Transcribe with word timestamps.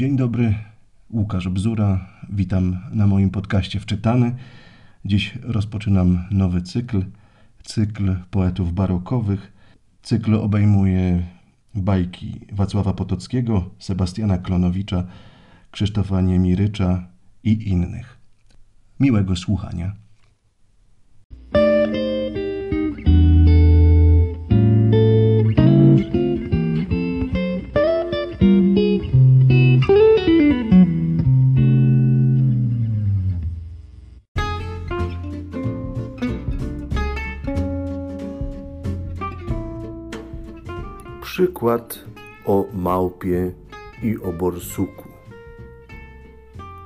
Dzień 0.00 0.16
dobry, 0.16 0.54
Łukasz 1.10 1.48
Bzura. 1.48 2.06
Witam 2.30 2.80
na 2.92 3.06
moim 3.06 3.30
podcaście 3.30 3.80
Wczytany. 3.80 4.34
Dziś 5.04 5.38
rozpoczynam 5.42 6.24
nowy 6.30 6.62
cykl, 6.62 7.04
cykl 7.62 8.16
poetów 8.30 8.72
barokowych. 8.72 9.52
Cykl 10.02 10.34
obejmuje 10.34 11.26
bajki 11.74 12.40
Wacława 12.52 12.92
Potockiego, 12.92 13.70
Sebastiana 13.78 14.38
Klonowicza, 14.38 15.04
Krzysztofa 15.70 16.20
Niemirycza 16.20 17.06
i 17.44 17.68
innych. 17.68 18.18
Miłego 19.00 19.36
słuchania. 19.36 19.92
Przykład 41.22 41.98
o 42.46 42.64
małpie 42.74 43.52
i 44.02 44.18
o 44.18 44.32
borsuku. 44.32 45.08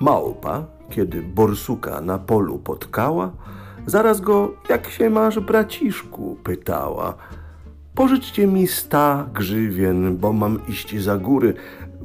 Małpa, 0.00 0.66
kiedy 0.90 1.22
borsuka 1.22 2.00
na 2.00 2.18
polu 2.18 2.58
potkała, 2.58 3.32
zaraz 3.86 4.20
go, 4.20 4.54
jak 4.68 4.88
się 4.88 5.10
masz, 5.10 5.40
braciszku, 5.40 6.36
pytała. 6.44 7.14
Pożyczcie 7.94 8.46
mi 8.46 8.66
sta 8.66 9.28
grzywien, 9.34 10.16
bo 10.16 10.32
mam 10.32 10.66
iść 10.68 11.02
za 11.02 11.18
góry. 11.18 11.54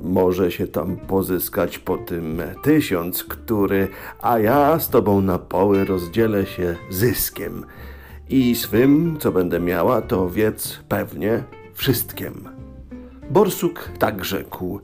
Może 0.04 0.52
się 0.52 0.68
tam 0.68 0.98
pozyskać 0.98 1.80
po 1.80 1.98
tym 1.98 2.42
tysiąc, 2.64 3.24
który, 3.24 3.88
a 4.22 4.40
ja 4.40 4.80
z 4.80 4.90
tobą 4.90 5.22
na 5.22 5.40
poły 5.40 5.86
rozdzielę 5.86 6.46
się 6.46 6.76
zyskiem. 6.90 7.66
I 8.30 8.56
swym, 8.56 9.18
co 9.20 9.32
będę 9.32 9.60
miała, 9.60 10.02
to 10.02 10.30
wiedz 10.30 10.80
pewnie 10.90 11.44
wszystkim. 11.82 12.50
Borsuk 13.30 13.90
tak 14.00 14.26
rzekł. 14.26 14.80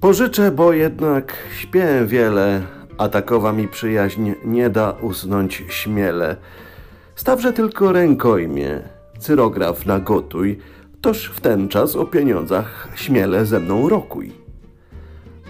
Pożyczę, 0.00 0.50
bo 0.50 0.72
jednak 0.72 1.36
śpię 1.58 1.88
wiele, 2.06 2.62
a 2.98 3.08
takowa 3.08 3.52
mi 3.52 3.68
przyjaźń 3.68 4.32
nie 4.44 4.70
da 4.70 4.94
usnąć 5.02 5.64
śmiele. 5.68 6.36
Stawże 7.14 7.52
tylko 7.52 7.92
rękojmie, 7.92 8.80
cyrograf 9.18 9.86
nagotuj, 9.86 10.58
toż 11.00 11.30
w 11.30 11.40
ten 11.40 11.68
czas 11.68 11.96
o 11.96 12.06
pieniądzach 12.06 12.88
śmiele 12.94 13.46
ze 13.46 13.60
mną 13.60 13.88
rokuj. 13.88 14.32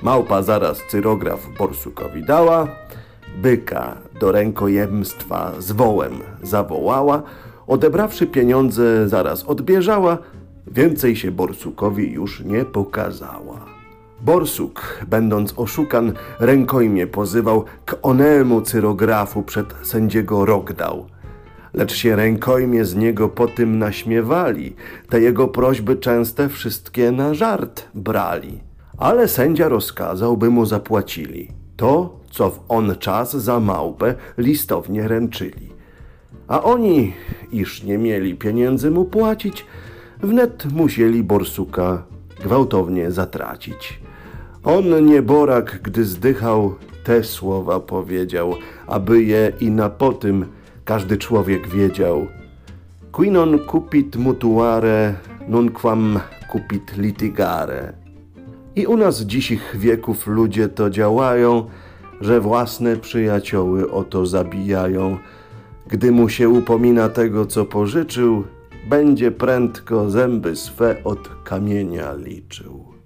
Małpa 0.02 0.42
zaraz 0.42 0.82
cyrograf 0.90 1.40
borsukowi 1.58 2.24
dała, 2.26 2.68
byka 3.42 3.96
do 4.20 4.32
rękojemstwa 4.32 5.52
z 5.58 5.72
wołem 5.72 6.12
zawołała, 6.42 7.22
odebrawszy 7.66 8.26
pieniądze 8.26 9.08
zaraz 9.08 9.44
odbieżała, 9.44 10.18
Więcej 10.72 11.16
się 11.16 11.30
Borsukowi 11.30 12.12
już 12.12 12.40
nie 12.40 12.64
pokazała. 12.64 13.66
Borsuk, 14.20 15.04
będąc 15.06 15.54
oszukan, 15.56 16.12
rękojmie 16.40 17.06
pozywał 17.06 17.64
k 17.84 17.96
onemu 18.02 18.60
cyrografu 18.60 19.42
przed 19.42 19.74
sędziego 19.82 20.44
rok 20.44 20.72
dał. 20.72 21.06
Lecz 21.74 21.94
się 21.94 22.16
rękojmie 22.16 22.84
z 22.84 22.94
niego 22.94 23.28
po 23.28 23.46
tym 23.46 23.78
naśmiewali, 23.78 24.76
te 25.08 25.20
jego 25.20 25.48
prośby 25.48 25.96
częste 25.96 26.48
wszystkie 26.48 27.12
na 27.12 27.34
żart 27.34 27.88
brali. 27.94 28.60
Ale 28.98 29.28
sędzia 29.28 29.68
rozkazał, 29.68 30.36
by 30.36 30.50
mu 30.50 30.66
zapłacili 30.66 31.48
to, 31.76 32.18
co 32.30 32.50
w 32.50 32.60
on 32.68 32.96
czas 32.96 33.36
za 33.36 33.60
małpę 33.60 34.14
listownie 34.38 35.08
ręczyli. 35.08 35.68
A 36.48 36.62
oni, 36.62 37.12
iż 37.52 37.82
nie 37.82 37.98
mieli 37.98 38.34
pieniędzy 38.34 38.90
mu 38.90 39.04
płacić, 39.04 39.66
wnet 40.22 40.72
musieli 40.72 41.22
borsuka 41.22 42.02
gwałtownie 42.42 43.10
zatracić. 43.10 44.00
On 44.64 45.06
nieborak, 45.06 45.80
gdy 45.82 46.04
zdychał, 46.04 46.74
te 47.04 47.24
słowa 47.24 47.80
powiedział, 47.80 48.54
aby 48.86 49.22
je 49.22 49.52
i 49.60 49.70
na 49.70 49.88
potym 49.88 50.46
każdy 50.84 51.16
człowiek 51.16 51.68
wiedział. 51.68 52.26
Quinon 53.12 53.58
cupit 53.70 54.16
mutuare, 54.16 55.14
nunquam 55.48 56.20
cupit 56.52 56.96
litigare. 56.96 57.92
I 58.76 58.86
u 58.86 58.96
nas 58.96 59.20
dzisich 59.20 59.76
wieków 59.76 60.26
ludzie 60.26 60.68
to 60.68 60.90
działają, 60.90 61.66
że 62.20 62.40
własne 62.40 62.96
przyjacioły 62.96 63.90
oto 63.90 64.26
zabijają. 64.26 65.18
Gdy 65.88 66.12
mu 66.12 66.28
się 66.28 66.48
upomina 66.48 67.08
tego, 67.08 67.46
co 67.46 67.64
pożyczył, 67.64 68.44
będzie 68.88 69.30
prędko 69.30 70.10
zęby 70.10 70.56
swe 70.56 71.04
od 71.04 71.28
kamienia 71.44 72.14
liczył. 72.14 72.97